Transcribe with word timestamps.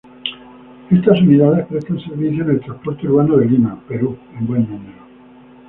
Estas 0.89 1.21
unidades 1.21 1.67
prestan 1.67 1.99
servicio 1.99 2.43
en 2.43 2.49
el 2.49 2.61
transporte 2.61 3.07
urbano 3.07 3.37
de 3.37 3.45
Lima, 3.45 3.79
Perú, 3.87 4.17
en 4.35 4.47
buen 4.47 4.63
número. 4.67 4.97